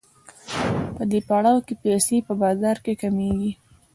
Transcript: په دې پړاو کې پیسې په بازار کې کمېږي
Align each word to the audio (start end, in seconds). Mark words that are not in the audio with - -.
په 0.95 1.03
دې 1.11 1.19
پړاو 1.27 1.65
کې 1.67 1.73
پیسې 1.83 2.17
په 2.27 2.33
بازار 2.41 2.77
کې 2.85 2.93
کمېږي 3.01 3.51